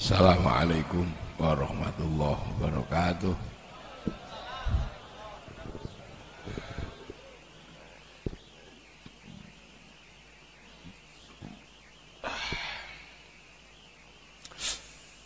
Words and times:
Assalamualaikum 0.00 1.04
warahmatullahi 1.36 2.40
wabarakatuh. 2.56 3.36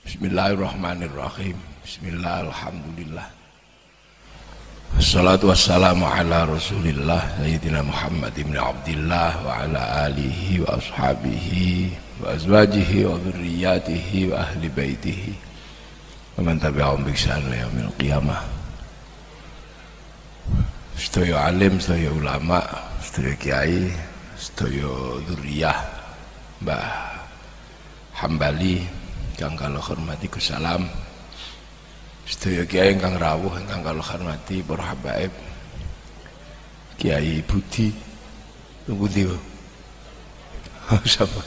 Bismillahirrahmanirrahim. 0.02 1.54
Bismillah, 1.86 2.50
Assalatu 4.95 5.50
wassalamu 5.50 6.06
ala 6.06 6.46
rasulillah 6.46 7.18
Sayyidina 7.43 7.82
Muhammad 7.82 8.30
ibn 8.38 8.54
Abdullah 8.54 9.43
Wa 9.43 9.66
ala 9.66 10.06
alihi 10.06 10.62
wa 10.62 10.79
ashabihi 10.79 11.90
Wa 12.22 12.30
azwajihi 12.38 13.02
wa 13.02 13.18
dhurriyatihi 13.18 14.30
Wa 14.30 14.46
ahli 14.46 14.70
baitihi. 14.70 15.34
Wa 16.38 16.46
man 16.46 16.62
tabi'ahum 16.62 17.02
biksan 17.11 17.43
la 17.50 17.66
yaumil 17.66 17.90
qiyamah. 17.99 18.38
Sedaya 20.94 21.50
alim, 21.50 21.82
sedaya 21.82 22.14
ulama 22.14 22.63
Sedaya 23.02 23.35
kiai 23.35 23.90
Sedaya 24.38 24.94
dhurriyah 25.26 25.79
Mbah 26.63 26.86
Hambali 28.14 28.86
Kang 29.35 29.58
kalau 29.58 29.82
hormati 29.82 30.30
salam 30.38 30.86
Sedaya 32.25 32.64
kiai 32.64 32.97
ingkang 32.97 33.20
rawuh 33.20 33.53
ingkang 33.61 33.84
kalau 33.84 34.01
hormati 34.01 34.64
para 34.64 34.92
habaib 34.92 35.33
Kiai 36.97 37.45
Budi. 37.45 37.92
Tunggu 38.84 39.09
dia 39.09 39.33
sama 41.09 41.41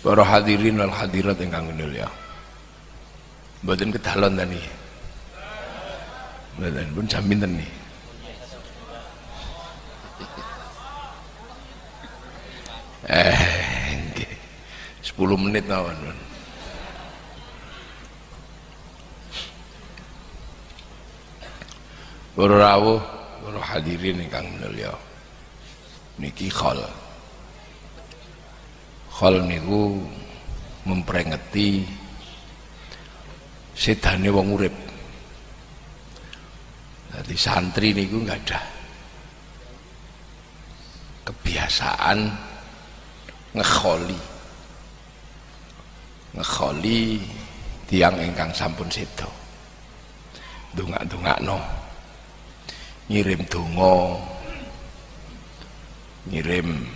Para 0.00 0.24
hadirin 0.24 0.80
wal 0.80 0.92
hadirat 0.92 1.36
ingkang 1.40 1.68
ya 1.92 2.08
Mboten 3.60 3.92
kedalon 3.92 4.40
tadi 4.40 4.60
Mboten 6.56 6.88
pun 6.96 7.04
jamin 7.04 7.44
nih 7.44 7.70
Eh, 13.10 13.96
nggih. 14.12 14.30
10 15.02 15.34
menit 15.34 15.66
mawon. 15.66 15.98
Para 22.40 22.56
rawuh, 22.56 22.96
para 23.44 23.60
hadirin 23.60 24.24
ingkang 24.24 24.48
mulya. 24.56 24.88
Niki 26.16 26.48
khol. 26.48 26.80
Khol 29.12 29.44
niku 29.44 30.00
memperingati 30.88 31.84
sedane 33.76 34.32
wong 34.32 34.56
urip. 34.56 34.72
Jadi 37.12 37.36
santri 37.36 37.92
niku 37.92 38.24
enggak 38.24 38.40
ada 38.48 38.60
kebiasaan 41.28 42.24
ngekholi 43.52 44.20
ngekholi 46.32 47.20
tiang 47.84 48.16
ingkang 48.16 48.48
sampun 48.56 48.88
sedo 48.88 49.28
dongak-dongakno 50.72 51.79
ngirim 53.10 53.42
donga. 53.50 54.14
Ngirim 56.30 56.86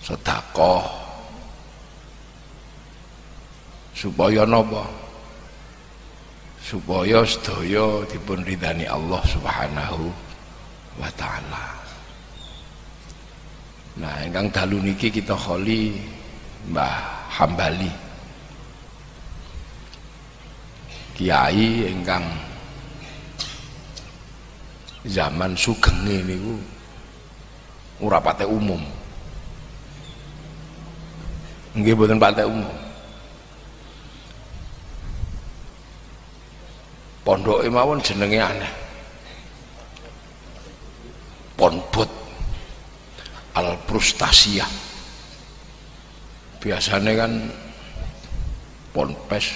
sedekah. 0.00 0.88
Supaya 3.92 4.48
napa? 4.48 4.88
Supaya 6.64 7.20
sedaya 7.28 8.00
dipun 8.08 8.40
ridani 8.48 8.88
Allah 8.88 9.20
Subhanahu 9.28 10.08
wa 10.96 11.10
taala. 11.20 11.66
Nah, 14.00 14.24
ingkang 14.24 14.48
dalu 14.48 14.80
niki 14.88 15.12
kita 15.12 15.36
kholi 15.36 16.00
Mbah 16.72 16.96
Hambali. 17.28 17.92
Kiai 21.12 21.92
ingkang 21.92 22.24
zaman 25.06 25.56
sugeng 25.56 26.04
niku 26.04 26.56
ora 28.04 28.20
patek 28.20 28.48
umum. 28.48 28.80
Nggih 31.76 31.94
mboten 31.94 32.18
patek 32.18 32.48
umum. 32.48 32.76
Pondoke 37.20 37.68
mawon 37.68 38.00
jenenge 38.00 38.40
aneh. 38.40 38.72
Ponbot 41.60 42.08
al 43.52 43.76
frustasia 43.84 44.64
biasanya 46.60 47.24
kan 47.24 47.32
ponpes 48.92 49.46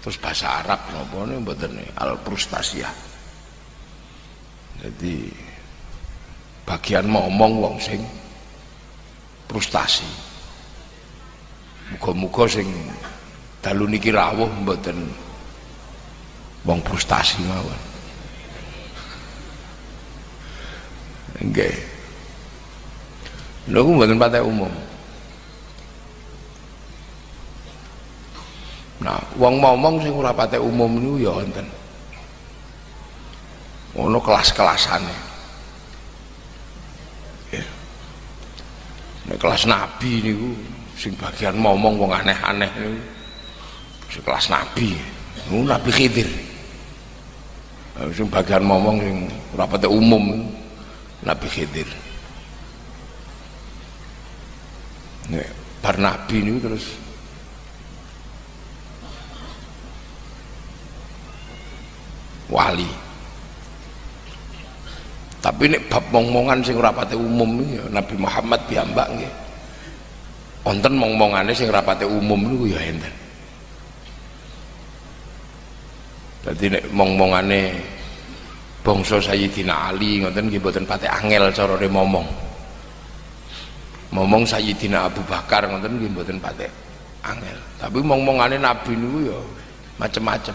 terus 0.00 0.16
bahasa 0.16 0.64
Arab 0.64 0.80
nopo 0.90 1.28
ini 1.28 1.36
mboten 1.38 1.76
al 2.00 2.16
frustasia 2.24 2.88
jadi 4.86 5.16
bagian 6.62 7.10
ngomong 7.10 7.52
wong 7.58 7.76
sing 7.82 7.98
frustasi 9.50 10.06
muga-muga 11.90 12.46
sing 12.46 12.70
dalu 13.58 13.90
niki 13.90 14.14
rawuh 14.14 14.50
mboten 14.62 15.10
wong 16.62 16.78
frustasi 16.86 17.42
mawon 17.46 17.80
nggih 21.42 21.96
Lho 23.66 23.82
mboten 23.82 24.14
partai 24.14 24.42
umum. 24.46 24.70
Nah, 29.02 29.18
wong 29.34 29.58
ngomong 29.58 29.98
sing 30.06 30.14
ora 30.14 30.30
partai 30.30 30.62
umum 30.62 31.02
niku 31.02 31.26
ya 31.26 31.34
wonten. 31.34 31.66
Ono 33.96 34.20
kelas-kelasane. 34.20 35.16
Ya. 37.48 37.64
Kelas 39.40 39.64
nabi 39.64 40.20
niku 40.20 40.52
sing 41.00 41.16
bagian 41.16 41.56
ngomong 41.56 41.96
wong 41.96 42.12
aneh-aneh 42.12 42.68
niku 42.76 43.00
sing 44.12 44.20
kelas 44.20 44.52
nabi. 44.52 44.92
Niku 45.48 45.64
Nabi 45.64 45.90
Khidir. 45.90 46.28
Sing 48.12 48.28
bagian 48.28 48.68
ngomong 48.68 49.00
sing 49.00 49.16
ora 49.56 49.64
umum 49.88 50.44
Nabi 51.24 51.48
Khidir. 51.48 51.88
Nek 55.32 55.48
bar 55.80 55.96
nabi 55.96 56.44
ini 56.44 56.60
terus 56.60 56.84
wali. 62.52 63.05
Tapi 65.40 65.70
nek 65.70 65.82
bab 65.92 66.04
mong-mongan 66.10 66.58
sing 66.64 66.76
rapate 66.80 67.14
umum 67.14 67.62
ya. 67.66 67.84
Nabi 67.92 68.14
Muhammad 68.18 68.60
piyambak 68.66 69.06
nggih. 69.14 69.32
Wonten 70.66 70.98
mong-mongane 70.98 71.54
sing 71.54 71.70
rapate 71.70 72.02
umum 72.02 72.40
niku 72.42 72.74
ya 72.74 72.80
enten. 72.82 73.14
Dadi 76.42 76.66
nek 76.70 76.84
mong-mongane 76.90 77.60
bangsa 78.82 79.18
Sayyidina 79.18 79.90
Ali 79.90 80.22
ngoten 80.22 80.46
nggih 80.50 80.62
mboten 80.62 80.86
pate 80.86 81.06
angel 81.06 81.50
carane 81.54 81.86
momong. 81.90 82.26
Ngomong 84.14 84.46
Sayyidina 84.46 85.10
Abu 85.10 85.22
Bakar 85.26 85.66
ngoten 85.66 85.98
nggih 85.98 86.10
mboten 86.10 86.38
patek 86.38 86.70
angel. 87.26 87.58
Tapi 87.78 87.98
ngomongane 88.02 88.58
nabi 88.58 88.94
niku 88.94 89.30
ya 89.30 89.38
macem-macem. 89.98 90.54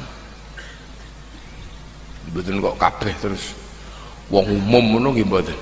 Mboten 2.31 2.63
kok 2.63 2.75
kabeh 2.79 3.13
terus 3.19 3.60
wong 4.31 4.45
umum 4.47 4.95
ngono 4.95 5.07
nggih 5.11 5.27
mboten? 5.27 5.59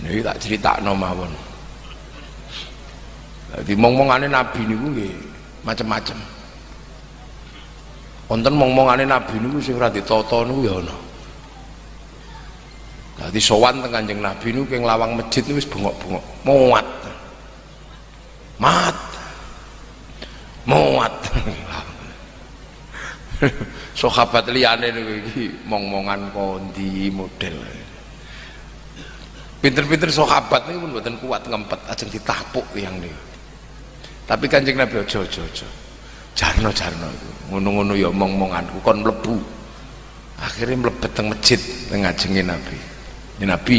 Niki 0.00 0.22
tak 0.22 0.38
critakno 0.38 0.94
mawon. 0.94 1.32
Dadi 3.50 3.74
ngomongane 3.74 4.30
nabi 4.30 4.62
niku 4.62 4.86
nggih 4.94 5.12
macem-macem. 5.66 6.18
Wonten 8.30 8.54
ngomongane 8.54 9.02
nabi 9.02 9.34
niku 9.42 9.58
sing 9.58 9.74
ora 9.74 9.90
ditata 9.90 10.46
niku 10.46 10.60
ya 10.70 10.74
ana. 10.78 10.96
Dadi 13.16 13.40
sowan 13.40 13.80
teng 13.80 13.90
Kanjeng 13.90 14.20
Nabi 14.20 14.52
niku 14.52 14.66
keng 14.70 14.84
lawang 14.86 15.16
masjid 15.16 15.42
niku 15.48 15.58
wis 15.58 15.66
bengok-bengok, 15.66 16.24
muat. 16.46 16.86
Mat. 18.60 18.96
Muat. 20.68 21.14
Sahabat 23.96 24.52
liyane 24.52 24.92
iki 24.92 25.48
mong-mongan 25.64 26.28
kondi 26.36 27.08
model. 27.08 27.56
pinter-pinter 29.56 30.12
sahabat 30.12 30.68
niku 30.68 30.84
pun 30.84 30.90
mboten 30.94 31.16
kuat 31.18 31.42
ngempet 31.48 31.80
ajeng 31.90 32.12
ditapuk 32.12 32.62
tiyang 32.76 32.92
niku. 33.00 33.18
Tapi 34.28 34.44
kanjeng 34.46 34.76
Nabi 34.76 35.00
ojo 35.00 35.24
ojo 35.24 35.40
ojo 35.42 35.66
jarno 36.36 36.68
jarno 36.70 37.08
itu 37.08 37.30
ngono-ngono 37.50 37.96
ya 37.96 38.12
omong-omonganku 38.12 38.78
kon 38.84 39.00
mlebu. 39.00 39.34
Akhirnya 40.36 40.76
mlebet 40.76 41.10
teng 41.16 41.32
masjid 41.32 41.60
teng 41.88 42.04
Nabi. 42.04 42.78
Ini 43.40 43.44
Nabi. 43.48 43.78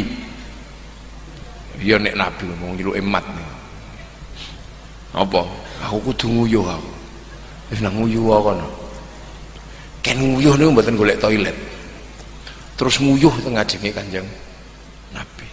Ya 1.78 2.02
nek 2.02 2.18
Nabi 2.18 2.44
ngomong 2.50 2.74
ngilu 2.74 2.98
emat 2.98 3.22
nih 3.22 3.50
apa? 5.14 5.42
Aku 5.86 5.98
kudu 6.10 6.26
nguyuh 6.26 6.66
aku. 6.66 6.92
Wis 7.70 7.80
nang 7.86 8.02
nguyuh 8.02 8.42
kono 8.42 8.87
ken 10.08 10.24
nguyuh 10.24 10.56
niku 10.56 10.72
mboten 10.72 10.96
golek 10.96 11.20
toilet. 11.20 11.58
Terus 12.80 12.96
nguyuh 13.04 13.34
teng 13.44 13.60
ngajengi 13.60 13.92
Kanjeng 13.92 14.28
Nabi. 15.12 15.48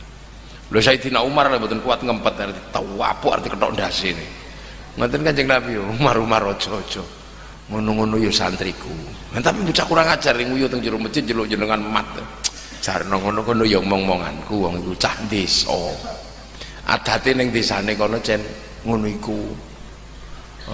Lho 0.71 0.79
Sayyidina 0.79 1.27
Umar 1.27 1.51
lho 1.51 1.59
mboten 1.59 1.83
kuat 1.83 2.07
ngempet 2.07 2.35
arti 2.39 2.61
tawapuk 2.71 3.35
arti 3.35 3.51
ketok 3.51 3.75
ndase 3.75 4.15
ini. 4.15 4.27
Ngoten 4.95 5.21
Kanjeng 5.27 5.49
Nabi 5.51 5.75
Umar 5.75 6.15
Umar 6.23 6.47
ojo-ojo 6.47 7.03
ngono-ngono 7.65 8.21
ya 8.21 8.29
santriku. 8.29 8.93
Nah, 9.33 9.41
tapi 9.41 9.65
bocah 9.65 9.87
kurang 9.89 10.07
ajar 10.07 10.37
nguyuh 10.39 10.69
teng 10.71 10.85
jero 10.85 11.01
masjid 11.01 11.25
jeluk 11.27 11.51
jenengan 11.51 11.81
mat. 11.81 12.07
Jarno 12.85 13.17
ngono-ngono 13.19 13.65
ya 13.65 13.81
omong-omonganku 13.81 14.55
wong 14.55 14.75
iku 14.85 14.93
cah 15.01 15.17
desa. 15.27 15.73
Adate 16.85 17.33
ning 17.33 17.49
desane 17.49 17.97
kono 17.97 18.21
cen 18.21 18.45
ngono 18.85 19.09
iku. 19.09 19.41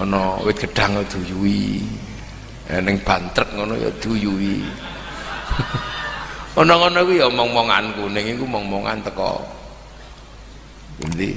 Ana 0.02 0.38
wit 0.42 0.58
gedang 0.58 0.98
duyui 1.06 1.82
ning 2.78 2.96
bantrek 3.02 3.50
ngono 3.58 3.74
ya 3.74 3.90
duyui 3.98 4.62
ana 6.54 6.74
ngono 6.78 6.98
kuwi 7.02 7.18
ya 7.18 7.26
omong-omonganku 7.26 8.06
ning 8.14 8.24
iku 8.30 8.46
omong-omongan 8.46 9.02
teko 9.02 9.42
endi 11.00 11.32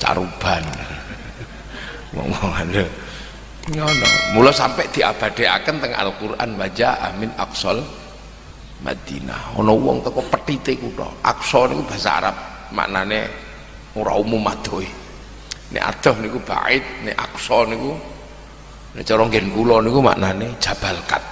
caruban. 0.00 0.64
Omong-omongan 2.16 2.66
ngono. 3.70 4.08
Mula 4.34 4.50
sampai 4.50 4.88
diabadekaken 4.90 5.76
teng 5.78 5.92
Al-Qur'an 5.94 6.50
baca 6.56 6.88
amin 7.12 7.30
aqsal 7.36 7.78
Madinah. 8.80 9.60
Ana 9.60 9.72
wong 9.76 10.00
teko 10.00 10.24
petite 10.32 10.74
kutha. 10.80 11.06
Aqsa 11.20 11.68
niku 11.68 11.82
bahasa 11.84 12.10
Arab 12.22 12.36
maknane 12.72 13.28
ora 13.98 14.16
umum 14.16 14.42
adoh. 14.48 14.80
Nek 15.70 15.84
adoh 15.84 16.14
niku 16.24 16.38
bait 16.42 16.82
nek 17.04 17.16
aqsa 17.18 17.68
niku 17.68 17.92
nek 18.94 19.02
cara 19.06 19.22
nggen 19.22 19.54
kula 19.54 19.78
niku 19.84 20.02
maknane 20.02 20.50
Jabal 20.58 20.98
Kat 21.06 21.22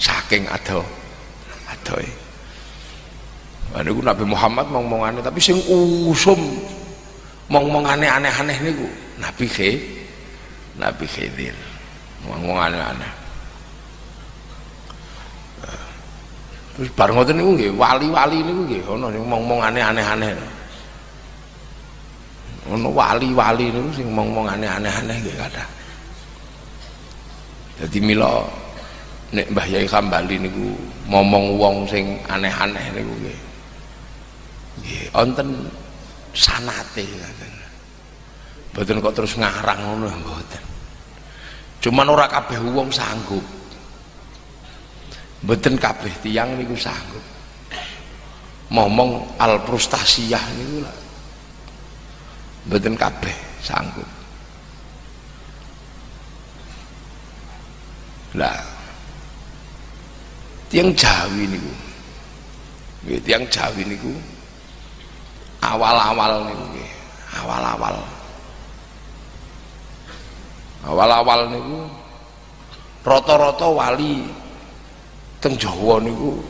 saking 0.00 0.48
adoh 0.48 0.84
adoh 1.68 2.00
niku 3.82 4.00
Nabi 4.00 4.24
Muhammad 4.24 4.66
ngomongane 4.70 5.18
tapi 5.20 5.42
sing 5.42 5.58
usum 6.08 6.38
ngomongane 7.50 8.06
aneh-aneh 8.06 8.56
niku 8.62 8.88
Nabi 9.20 9.46
Khê 9.50 9.70
Nabi 10.80 11.06
Khidir 11.06 11.54
ngomong 12.24 12.56
aneh-aneh. 12.56 13.12
Terus 16.74 16.90
bareng 16.98 17.14
ngoten 17.14 17.38
niku 17.38 17.50
nggih 17.54 17.70
wali-wali 17.78 18.38
niku 18.42 18.60
nggih 18.66 18.82
ana 18.90 19.06
sing 19.14 19.24
ngomong 19.28 19.60
aneh-aneh 19.62 20.34
ono 22.66 22.88
wali-wali 22.90 23.70
niku 23.70 23.90
sing 23.94 24.08
ngomong 24.10 24.50
aneh-aneh 24.50 24.90
nggih 25.20 25.36
kathah 25.38 25.68
dadi 27.80 27.98
mila 27.98 28.44
nek 29.34 29.50
Mbah 29.50 29.66
Yai 29.66 29.86
Kambali 29.88 30.36
niku 30.38 30.74
ngomong 31.10 31.58
wong 31.58 31.76
sing 31.90 32.18
aneh-aneh 32.30 32.86
niku 32.94 33.12
nggih 33.18 33.38
nggih 34.82 35.02
wonten 35.14 35.48
sanate 36.34 37.06
mboten 38.74 38.98
kok 38.98 39.14
terus 39.14 39.34
ngarang 39.38 39.80
ngono 39.82 40.06
mboten 40.22 40.64
cuman 41.82 42.06
ora 42.10 42.26
kabeh 42.30 42.58
wong 42.62 42.90
sanggup 42.90 43.42
Mboten 45.44 45.76
kabeh 45.76 46.08
tiang 46.24 46.56
niku 46.56 46.72
sanggup. 46.72 47.20
Ngomong 48.72 49.36
al 49.36 49.60
frustasiyah 49.68 50.44
niku 50.56 50.76
lah. 50.80 50.96
Mboten 52.64 52.96
kabeh 52.96 53.36
sanggup. 53.60 54.08
Lah 58.34 58.58
tiang 60.68 60.90
Jawi 60.94 61.46
niku. 61.46 61.72
Nggih 63.06 63.20
tiang 63.22 63.44
Jawi 63.46 63.82
niku 63.86 64.10
awal-awal 65.62 66.44
niku 66.50 66.64
nggih, 66.74 66.90
awal-awal. 67.40 67.94
Awal-awal 70.84 71.40
niku 71.48 71.78
rata-rata 73.04 73.68
wali 73.68 74.24
teng 75.38 75.54
Jawa 75.60 76.00
niku 76.00 76.40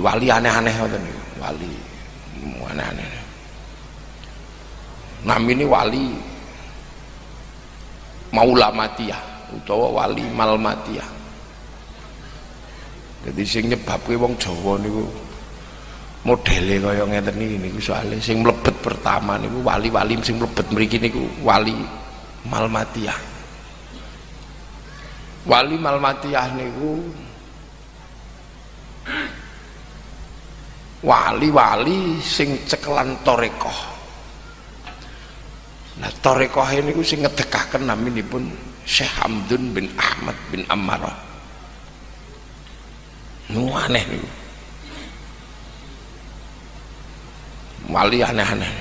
wali 0.00 0.26
aneh-aneh 0.28 0.72
ngoten 0.76 1.00
niku 1.00 1.22
wali 1.40 1.72
aneh-aneh 2.68 3.08
namine 5.24 5.64
wali 5.64 6.06
Maulamatiyah 8.28 9.37
utawa 9.54 10.04
wali 10.04 10.24
Malmatiyah 10.28 11.08
jadi 13.28 13.42
sing 13.44 13.72
nyebabke 13.72 14.14
wong 14.14 14.36
Jawa 14.36 14.78
niku 14.80 15.04
modele 16.26 16.76
kaya 16.82 17.04
ngeten 17.06 17.40
iki 17.40 17.56
niku 17.56 17.78
soalnya 17.80 18.18
sing 18.20 18.44
mlebet 18.44 18.76
pertama 18.84 19.40
niku 19.40 19.64
wali-wali 19.64 20.18
sing 20.20 20.36
mlebet 20.36 20.66
mriki 20.74 20.98
niku 21.00 21.24
wali 21.44 21.74
Malmatiyah 22.48 23.18
wali 25.48 25.76
Malmatiyah 25.80 26.46
niku 26.54 26.92
wali-wali 31.02 32.18
sing 32.18 32.58
cekelan 32.66 33.14
torekoh. 33.22 33.78
Nah 35.98 36.10
torekoh 36.22 36.66
ini 36.70 36.94
ku 36.94 37.02
sing 37.02 37.22
ngedekahkan 37.22 37.86
pun 38.26 38.44
Syekh 38.88 39.12
Hamdun 39.20 39.76
bin 39.76 39.86
Ahmad 40.00 40.32
bin 40.48 40.64
Ammarah 40.72 41.12
nu 43.52 43.68
aneh 43.76 44.04
wali 47.88 48.24
aneh-aneh. 48.24 48.72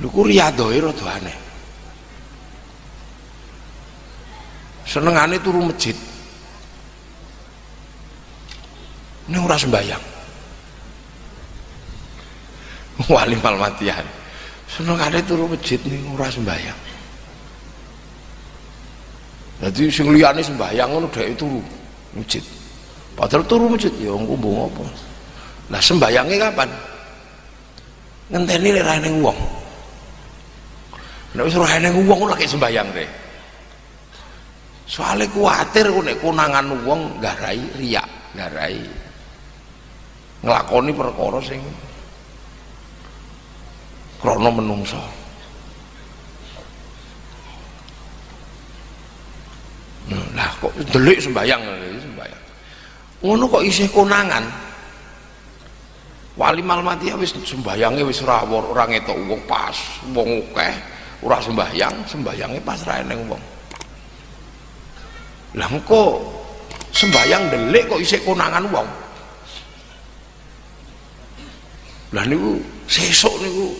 Lu 0.00 0.08
ku 0.12 0.28
riadohi 0.28 0.80
rada 0.80 1.06
aneh. 1.20 1.36
Senengane 4.84 5.40
turu 5.40 5.64
masjid. 5.64 5.96
Ini 9.24 9.40
ora 9.40 9.56
sembayang 9.56 10.04
wali 13.08 13.36
malmatian. 13.40 14.04
Seneng 14.68 15.00
ada 15.00 15.16
turu 15.24 15.48
masjid 15.48 15.80
nih 15.80 16.00
ora 16.12 16.28
sembayang 16.28 16.93
jadi 19.62 19.86
sing 19.86 20.10
liyane 20.10 20.42
sembayang 20.42 20.88
ngono 20.90 21.06
dhek 21.14 21.38
turu 21.38 21.62
masjid. 22.18 22.42
Padahal 23.14 23.46
turu 23.46 23.70
masjid 23.70 23.92
ya 24.02 24.10
engko 24.10 24.34
mbok 24.34 24.66
apa? 24.70 24.84
Lah 25.70 25.82
sembayangnya 25.82 26.36
kapan? 26.50 26.70
Ngenteni 28.34 28.68
lek 28.74 28.82
ra 28.82 28.96
ning 28.98 29.14
wong. 29.22 29.38
Nek 31.38 31.44
wis 31.46 31.54
ora 31.54 31.78
ning 31.78 31.94
wong 32.06 32.20
lagi 32.26 32.46
sembayang 32.50 32.88
deh. 32.90 33.10
Soalnya 34.90 35.30
kuatir 35.30 35.86
nek 35.86 36.18
konangan 36.18 36.66
wong 36.82 37.22
garai 37.22 37.62
riak 37.78 38.06
garai 38.34 38.82
nglakoni 40.44 40.92
perkara 40.92 41.40
sing 41.40 41.62
krana 44.20 44.50
menungso 44.52 45.00
lah 50.12 50.50
kok 50.60 50.72
delik 50.92 51.16
sembayang 51.20 51.62
sembayang 52.00 52.44
ngono 53.24 53.48
kok 53.48 53.64
isih 53.64 53.88
konangan. 53.88 54.44
Wali 56.34 56.60
malmati 56.60 57.08
wis 57.16 57.32
sembayange 57.46 58.04
wis 58.04 58.20
ora 58.26 58.44
ora 58.44 58.84
ngetok 58.84 59.16
wong 59.24 59.40
pas 59.48 59.72
wong 60.12 60.44
akeh 60.50 60.74
ora 61.24 61.40
sembayang 61.40 61.94
sembayange 62.04 62.58
pas 62.60 62.76
ra 62.84 63.00
eneng 63.00 63.24
wong. 63.24 63.42
Lah 65.56 65.70
engko 65.72 66.20
sembayang 66.92 67.42
delik 67.48 67.86
kok 67.88 68.02
isih 68.02 68.20
konangan 68.26 68.66
wong? 68.68 68.88
Lah 72.12 72.24
niku 72.28 72.60
sesuk 72.90 73.34
niku. 73.40 73.72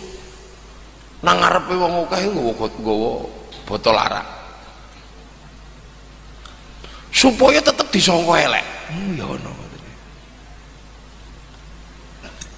Nang 1.21 1.37
ngarepe 1.43 1.75
wong 1.75 2.07
akeh 2.07 2.23
nggawa 2.33 3.13
botol 3.67 3.99
arak 3.99 4.34
supaya 7.25 7.61
tetep 7.65 7.89
disangka 7.89 8.37
elek. 8.37 8.67
Ya 9.17 9.25
ono 9.25 9.65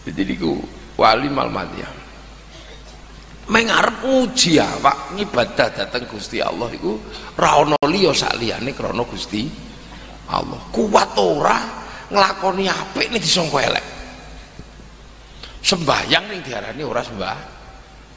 jadi 0.07 0.23
niku 0.23 0.63
wali 0.95 1.27
mal 1.27 1.51
matiah 1.51 1.91
mengarep 3.51 4.07
uji 4.07 4.59
awak 4.59 5.15
ngibadah 5.15 5.71
dateng 5.71 6.07
Gusti 6.11 6.39
Allah 6.43 6.71
iku 6.75 6.99
ra 7.39 7.63
ana 7.63 7.79
liya 7.87 8.11
sak 8.11 8.39
liyane 8.43 8.75
krana 8.75 9.07
Gusti 9.07 9.47
Allah. 10.31 10.59
Kuat 10.75 11.15
ora 11.19 11.59
nglakoni 12.11 12.67
apik 12.67 13.07
ning 13.11 13.23
disangka 13.23 13.63
elek. 13.63 13.87
Sembahyang 15.63 16.27
ning 16.27 16.43
diarani 16.43 16.83
ora 16.83 17.03
sembah 17.03 17.39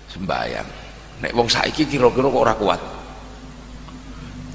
sembahyang. 0.09 0.69
Nek 1.21 1.31
wong 1.37 1.45
saiki 1.45 1.85
kira-kira 1.85 2.25
kok 2.29 2.41
ora 2.41 2.53
kuat 2.57 2.81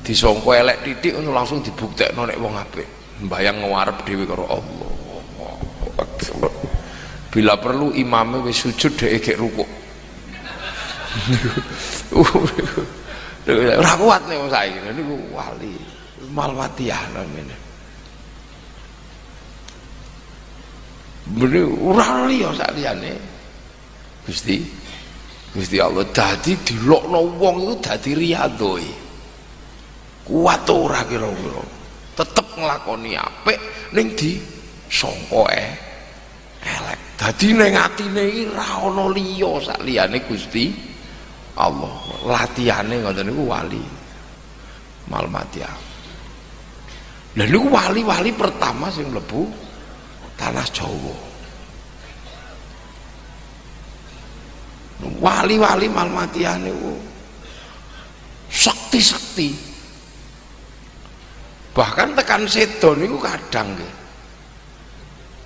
disangka 0.05 0.53
elek 0.53 0.85
titik 0.85 1.17
ngono 1.17 1.33
langsung 1.33 1.65
dibuktekno 1.65 2.29
nek 2.29 2.37
wong 2.37 2.55
apik. 2.61 2.85
Sembahyang 3.19 3.65
ngarep 3.65 3.97
dhewe 4.05 4.25
karo 4.29 4.45
Allah. 4.53 4.91
Bila 7.33 7.57
perlu 7.59 7.91
imamnya 7.97 8.45
wis 8.45 8.63
sujud 8.63 8.93
dhek 8.95 9.19
gek 9.25 9.41
rukuk. 9.41 9.71
Ora 13.81 13.93
kuat 13.97 14.23
nih 14.29 14.37
wong 14.37 14.51
saiki. 14.53 14.79
Niku 14.93 15.17
wali 15.33 15.73
malwatiyah 16.35 17.03
namanya 17.15 17.57
Bener 21.25 21.65
ora 21.81 22.29
liya 22.29 22.53
sak 22.53 22.77
liyane. 22.77 23.17
Gusti 24.29 24.61
Gusti 25.57 25.81
Allah 25.81 26.05
dadi 26.13 26.53
dilokno 26.61 27.25
wong 27.41 27.57
iku 27.65 27.75
dadi 27.81 28.11
riyadhoi. 28.13 29.04
Kuat 30.25 30.65
ora 30.73 31.05
kira-kira. 31.05 31.63
Tetep 32.15 32.47
nglakoni 32.57 33.13
apik 33.19 33.59
ning 33.93 34.17
di 34.17 34.41
sangka 34.89 35.45
e 35.53 35.67
elek. 36.65 36.99
Dadi 37.21 37.49
ning 37.53 37.73
atine 37.77 38.23
iki 38.25 38.45
ra 38.51 38.85
ana 38.89 39.05
liya 39.13 39.53
sak 39.61 39.79
liyane 39.85 40.19
Gusti 40.25 40.73
Allah. 41.61 41.97
Latihane 42.25 43.05
ngoten 43.05 43.29
niku 43.29 43.45
wali. 43.45 43.85
Malmatia 45.05 45.69
lha 47.35 47.45
niku 47.51 47.67
wali-wali 47.67 48.31
pertama 48.31 48.87
sing 48.95 49.11
mlebu 49.11 49.43
tanah 50.39 50.67
Jawa. 50.71 51.17
Wali-wali 55.21 55.87
malmatia 55.91 56.57
niku 56.63 56.95
sakti-sakti 58.49 59.74
bahkan 61.75 62.15
tekan 62.15 62.47
sedo 62.47 62.95
niku 62.95 63.19
kadang 63.19 63.75
nggih 63.75 63.93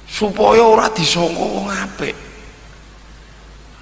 supaya 0.08 0.61
ora 0.61 0.87
disangka 0.92 1.40
wong 1.40 1.68
apik 1.73 2.28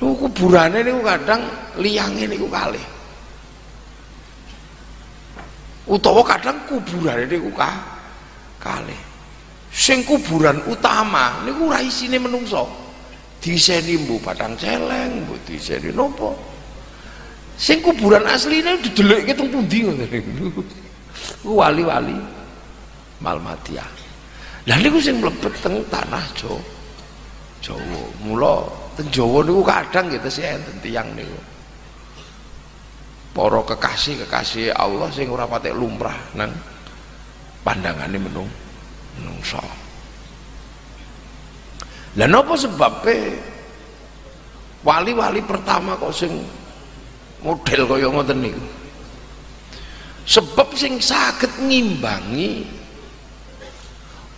Lu 0.00 0.12
kuburane 0.12 0.84
niku 0.84 1.00
kadang 1.00 1.40
liyange 1.80 2.28
niku 2.28 2.48
kalih. 2.52 2.84
Utawa 5.88 6.20
kadang 6.20 6.58
kuburane 6.68 7.24
niku 7.24 7.48
ka 7.56 7.72
kalih. 8.60 9.00
Sing 9.72 10.04
kuburan 10.04 10.60
utama 10.68 11.40
niku 11.48 11.72
ora 11.72 11.80
isine 11.80 12.20
menungso. 12.20 12.68
Diseni 13.40 13.96
mbu 14.04 14.20
padang 14.20 14.52
celeng, 14.60 15.24
mbu 15.24 15.34
diseni 15.48 15.88
nopo. 15.96 16.36
Sing 17.56 17.80
kuburan 17.80 18.28
asline 18.28 18.76
didelekke 18.84 19.32
teng 19.32 19.48
pundi 19.48 19.80
ngono 19.80 20.04
niku. 20.12 20.60
Wali-wali 21.48 22.35
Malmatia. 23.20 23.84
Lah 24.66 24.76
niku 24.82 24.98
sing 24.98 25.22
mlebet 25.22 25.54
teng 25.62 25.78
tanah 25.86 26.24
Jawa. 26.34 26.60
Jawa. 27.62 28.02
Mula 28.26 28.54
Teng 28.96 29.12
Jawa 29.12 29.44
niku 29.44 29.60
kadang 29.60 30.08
gitu 30.08 30.28
sih 30.32 30.44
enten 30.48 30.76
tiyang 30.80 31.06
niku. 31.12 31.36
Para 33.36 33.60
kekasih-kekasih 33.60 34.72
Allah 34.72 35.12
sing 35.12 35.28
ora 35.28 35.44
patek 35.44 35.76
lumrah 35.76 36.16
nang 36.32 36.48
pandangane 37.60 38.16
menung 38.16 38.48
menungso. 39.20 39.60
Lah 42.16 42.24
napa 42.24 42.56
sebabnya 42.56 43.36
wali-wali 44.80 45.44
pertama 45.44 46.00
kok 46.00 46.16
sing 46.16 46.32
model 47.44 47.84
kaya 47.84 48.08
ngoten 48.08 48.40
niku? 48.40 48.64
Sebab 50.24 50.72
sing 50.72 50.96
saged 50.96 51.52
ngimbangi 51.60 52.64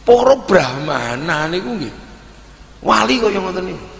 para 0.08 0.34
brahmana 0.48 1.52
niku 1.52 1.76
nggih. 1.76 1.94
Wali 2.80 3.20
kaya 3.20 3.36
ngoten 3.36 3.68
niku. 3.68 3.98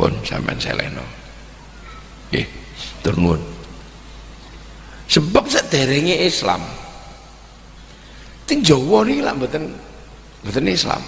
pun 0.00 0.16
sampean 0.24 0.56
seleno 0.56 1.04
nggih 2.32 2.46
turun 3.04 3.36
sebab 5.04 5.44
sederenge 5.44 6.16
Islam 6.24 6.64
ting 8.48 8.64
Jawa 8.64 9.04
niki 9.04 9.20
lak 9.20 9.36
mboten 9.36 9.68
mboten 10.40 10.72
Islam 10.72 11.04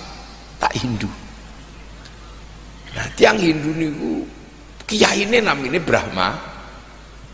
tak 0.60 0.76
Hindu 0.76 1.08
nah 2.92 3.08
tiang 3.16 3.40
Hindu 3.40 3.72
niku 3.72 4.12
kiyaine 4.84 5.40
namine 5.40 5.80
Brahma 5.80 6.36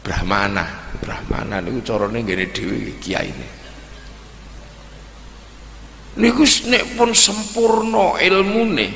Brahmana 0.07 0.78
Brahmana 1.03 1.61
niku 1.61 1.81
carane 1.85 2.25
ngene 2.25 2.47
dhewe 2.51 2.97
kiyaine. 2.99 3.49
Niku 6.19 6.43
nek 6.67 6.85
pun 6.99 7.15
sempurna 7.15 8.19
ilmune 8.19 8.89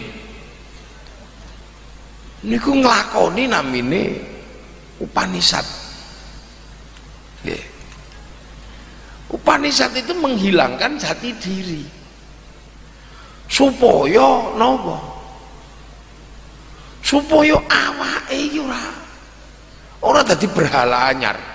niku 2.43 2.75
nglakoni 2.75 3.47
namine 3.47 4.03
Upanisad 4.99 5.67
yeah. 7.47 7.63
Upanisad 9.33 9.91
itu 9.97 10.13
menghilangkan 10.13 11.01
jati 11.01 11.33
diri. 11.41 11.83
Supaya 13.49 14.53
nopo? 14.55 14.97
Supaya 17.01 17.57
awake 17.57 18.37
iki 18.37 18.61
ora 18.61 18.83
ora 20.05 20.21
dadi 20.23 20.47
berhala 20.47 21.11
anyar 21.11 21.52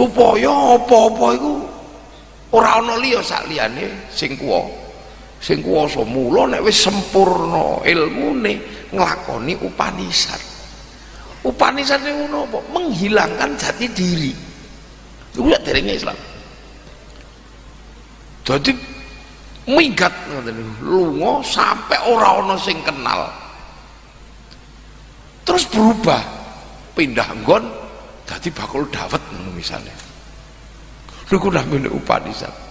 supaya 0.00 0.80
apa-apa 0.80 1.26
iku 1.36 1.52
ora 2.56 2.80
ana 2.80 2.96
liya 2.96 3.20
sak 3.20 3.44
liyane 3.52 4.08
sing 4.08 4.32
kuwa. 4.40 4.64
Sing 5.40 5.60
kuwasa 5.60 6.04
mula 6.08 6.48
nek 6.48 6.64
wis 6.64 6.88
sempurna 6.88 7.84
ilmune 7.84 8.60
nglakoni 8.92 9.56
Upanisad. 9.60 10.40
Upanisad 11.44 12.00
niku 12.00 12.28
napa 12.32 12.60
menghilangkan 12.72 13.56
jati 13.60 13.88
diri. 13.92 14.32
Iku 15.36 15.48
ya 15.52 15.60
derenge 15.60 15.96
Islam. 15.96 16.16
Jadi 18.44 18.72
minggat 19.68 20.12
ngoten 20.32 20.56
lunga 20.80 21.44
sampai 21.44 22.00
ora 22.08 22.40
ana 22.40 22.56
sing 22.56 22.80
kenal. 22.84 23.28
Terus 25.44 25.64
berubah 25.68 26.20
pindah 26.96 27.32
nggon 27.44 27.79
dadi 28.30 28.54
bakul 28.54 28.86
dawet 28.86 29.18
ngono 29.34 29.50
misale. 29.50 29.90
Niku 31.26 31.50
namine 31.50 31.90
Upanisad 31.90 32.70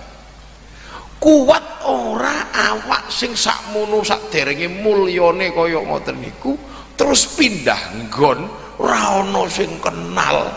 kuat 1.19 1.83
ora 1.83 2.47
awak 2.55 3.11
sing 3.11 3.35
sakmono 3.35 3.99
derenge 4.31 4.71
mulyane 4.71 5.51
kaya 5.51 5.83
ngoten 5.83 6.15
niku 6.23 6.55
terus 6.95 7.27
pindah 7.35 8.07
nggon 8.07 8.47
ora 8.79 9.19
ana 9.19 9.43
sing 9.51 9.67
kenal 9.83 10.47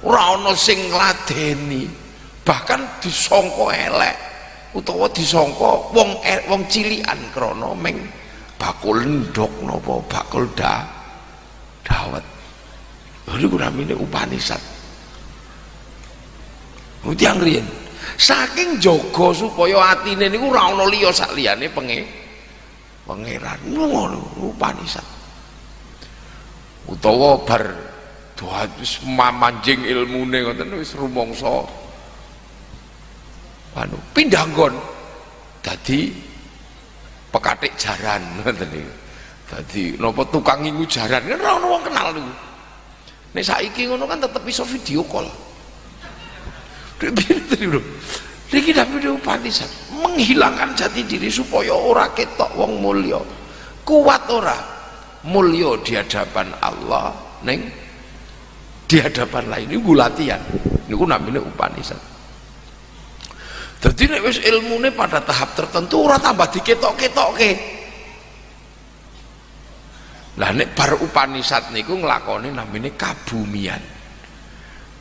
ora 0.00 0.22
ana 0.32 0.56
sing 0.56 0.80
ngladeni 0.88 1.84
bahkan 2.40 2.80
disangka 3.04 3.68
elek 3.68 4.16
utawa 4.72 5.04
disangka 5.12 5.92
wong 5.92 6.10
e, 6.24 6.40
wong 6.48 6.64
cilikan 6.72 7.20
krana 7.36 7.76
meng 7.76 8.00
bakul 8.56 8.96
ndok 8.96 9.52
napa 9.60 9.94
bakul 10.08 10.48
da 10.56 10.88
dawet 11.84 12.24
niku 13.30 13.56
namine 13.58 13.94
Upanisad 13.96 14.60
Mutiang 17.02 17.42
riyen. 17.42 17.66
Saking 18.18 18.78
jaga 18.78 19.34
supaya 19.34 19.94
atine 19.94 20.30
niku 20.30 20.54
ora 20.54 20.70
ana 20.70 20.86
liya 20.86 21.10
sak 21.10 21.34
liyane 21.34 21.66
penge 21.66 22.06
pangeran. 23.02 23.58
Ngono 23.66 24.22
upanisan 24.38 25.02
utawa 26.86 27.38
bar 27.46 27.62
doa 28.38 28.66
wis 28.78 29.02
manjing 29.06 29.82
ilmune 29.82 30.46
ngoten 30.46 30.78
wis 30.78 30.94
rumangsa. 30.94 31.66
Anu 33.74 33.98
pindah 34.14 34.46
nggon. 34.54 34.74
Dadi 35.62 36.10
pekatik 37.34 37.74
jaran 37.74 38.22
ngoten 38.42 38.68
niku. 38.70 38.94
Dadi 39.50 39.82
napa 39.98 40.22
tukang 40.30 40.62
ingu 40.62 40.86
jaran 40.86 41.22
kan 41.26 41.38
ora 41.42 41.50
ana 41.58 41.66
wong 41.66 41.82
kenal 41.82 42.08
niku 42.14 42.51
nek 43.32 43.44
saiki 43.44 43.88
ngono 43.88 44.04
kan 44.04 44.20
tetep 44.20 44.44
iso 44.44 44.64
video 44.68 45.02
call 45.08 45.28
Niki 48.52 48.76
Nabi 48.76 49.08
Upanisat 49.08 49.96
menghilangkan 49.96 50.76
jati 50.76 51.08
diri 51.08 51.32
supaya 51.32 51.72
ora 51.72 52.12
ketok 52.12 52.52
wong 52.52 52.84
mulya. 52.84 53.16
Kuat 53.80 54.28
ora? 54.28 54.52
Mulya 55.24 55.80
di 55.80 55.96
hadapan 55.96 56.52
Allah 56.60 57.16
neng 57.48 57.64
di 58.84 58.96
hadapan 59.00 59.48
lain 59.48 59.72
niku 59.72 59.96
latihan. 59.96 60.42
Niku 60.84 61.08
namine 61.08 61.40
Upanisat. 61.40 61.96
Dadi 63.80 64.04
nek 64.04 64.20
wis 64.20 64.38
pada 64.92 65.24
tahap 65.24 65.56
tertentu 65.56 66.04
ora 66.04 66.20
tambah 66.20 66.52
diketok-ketokke. 66.52 67.71
Lah 70.40 70.48
nek 70.48 70.72
bar 70.72 70.96
Upanisat 70.96 71.68
niku 71.76 72.00
nglakoni 72.00 72.48
namine 72.48 72.96
kabumian. 72.96 73.80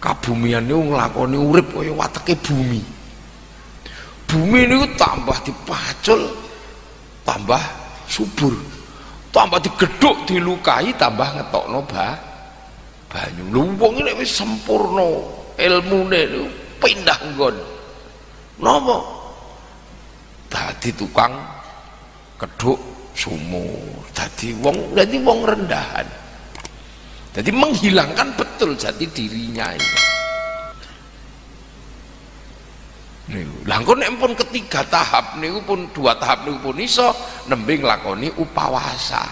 Kabumian 0.03 0.67
niku 0.67 0.91
nglakoni 0.91 1.37
urip 1.39 1.71
kaya 1.71 1.93
wateke 1.95 2.35
bumi. 2.43 2.83
Bumi 4.27 4.59
niku 4.67 4.85
tambah 4.99 5.37
dipacul, 5.47 6.21
tambah 7.23 7.63
subur. 8.11 8.51
Tambah 9.31 9.63
digedhuk 9.63 10.27
dilukai 10.27 10.91
tambah 10.99 11.39
ngetokno 11.39 11.79
ba 11.87 12.11
banyu. 13.07 13.47
Lho 13.47 13.71
wong 13.79 14.03
nek 14.03 14.19
wis 14.19 14.35
sempurna 14.35 15.07
ilmune 15.55 16.19
niku 16.27 16.47
pindah 16.83 17.19
nggon. 17.31 17.55
Napa? 18.59 18.97
Dadi 20.51 20.91
tukang 20.91 21.31
keduk 22.35 22.90
sumur. 23.21 24.09
Jadi 24.17 24.57
wong 24.57 24.97
jadi 24.97 25.17
wong 25.21 25.39
rendahan. 25.45 26.07
Jadi 27.31 27.49
menghilangkan 27.53 28.33
betul 28.33 28.73
jati 28.73 29.05
dirinya 29.07 29.71
ini 29.71 30.01
langkon 33.63 34.03
pun 34.19 34.35
ketiga 34.35 34.83
tahap 34.91 35.39
niku 35.39 35.63
pun 35.63 35.87
dua 35.95 36.19
tahap 36.19 36.43
niku 36.43 36.71
pun 36.71 36.77
iso 36.81 37.15
nembe 37.47 37.79
nglakoni 37.79 38.27
upawasa. 38.35 39.23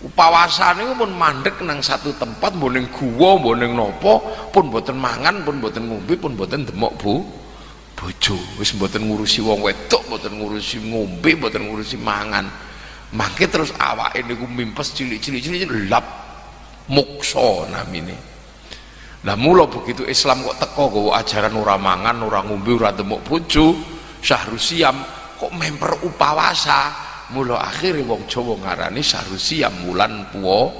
Upawasa 0.00 0.72
niku 0.78 1.04
pun 1.04 1.12
mandek 1.12 1.60
nang 1.66 1.84
satu 1.84 2.14
tempat 2.16 2.56
mbok 2.56 2.70
ning 2.72 2.86
guwa 2.88 3.36
napa 3.68 4.14
pun 4.48 4.72
mboten 4.72 4.96
mangan 4.96 5.44
pun 5.44 5.60
mboten 5.60 5.84
ngombe 5.90 6.14
pun 6.16 6.32
mboten 6.32 6.64
demok 6.64 6.92
Bu. 6.96 7.14
Bojo 7.98 8.38
wis 8.62 8.78
mboten 8.78 9.10
ngurusi 9.10 9.42
wong 9.42 9.58
wedok 9.66 10.06
mboten 10.06 10.38
ngurusi 10.38 10.78
ngombe 10.86 11.34
mboten 11.34 11.66
ngurusi 11.66 11.98
mangan 11.98 12.46
mangke 13.14 13.48
terus 13.48 13.72
awake 13.78 14.20
niku 14.24 14.44
mimpes 14.44 14.92
cilik-cilik 14.92 15.40
cilik 15.40 15.70
lap 15.88 16.04
mukso 16.92 17.64
namine. 17.68 18.16
Lah 19.26 19.34
mula 19.34 19.66
begitu 19.66 20.06
Islam 20.06 20.46
kok 20.46 20.58
teko 20.62 20.84
gawa 20.94 21.24
ajaran 21.24 21.54
ora 21.58 21.74
mangan 21.74 22.22
ora 22.22 22.40
ngombe 22.46 22.70
ora 22.78 22.94
demuk 22.94 23.24
bojo 23.26 23.74
syahrusiam 24.22 24.96
kok 25.40 25.52
memper 25.56 26.04
upawasa. 26.04 27.08
Mula 27.28 27.60
akhirnya 27.60 28.08
wong 28.08 28.24
Jawa 28.24 28.56
ngarani 28.56 29.04
syahrusiam 29.04 29.84
wulan 29.84 30.32
puo 30.32 30.72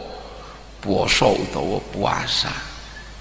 puasa 0.80 1.28
utawa 1.28 1.76
puasa 1.92 2.67